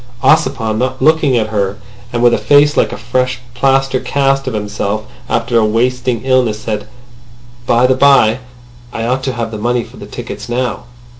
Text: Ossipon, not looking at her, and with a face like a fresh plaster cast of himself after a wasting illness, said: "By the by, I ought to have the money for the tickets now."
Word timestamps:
Ossipon, 0.23 0.79
not 0.79 0.99
looking 0.99 1.37
at 1.37 1.49
her, 1.49 1.77
and 2.11 2.23
with 2.23 2.33
a 2.33 2.39
face 2.39 2.75
like 2.75 2.91
a 2.91 2.97
fresh 2.97 3.37
plaster 3.53 3.99
cast 3.99 4.47
of 4.47 4.55
himself 4.55 5.05
after 5.29 5.59
a 5.59 5.63
wasting 5.63 6.23
illness, 6.23 6.57
said: 6.59 6.87
"By 7.67 7.85
the 7.85 7.93
by, 7.93 8.39
I 8.91 9.05
ought 9.05 9.21
to 9.25 9.33
have 9.33 9.51
the 9.51 9.59
money 9.59 9.83
for 9.83 9.97
the 9.97 10.07
tickets 10.07 10.49
now." 10.49 10.85